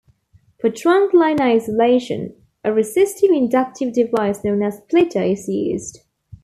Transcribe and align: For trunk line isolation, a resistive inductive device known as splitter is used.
For 0.59 0.71
trunk 0.71 1.13
line 1.13 1.39
isolation, 1.39 2.33
a 2.63 2.73
resistive 2.73 3.29
inductive 3.29 3.93
device 3.93 4.43
known 4.43 4.63
as 4.63 4.77
splitter 4.79 5.21
is 5.21 5.47
used. 5.47 5.99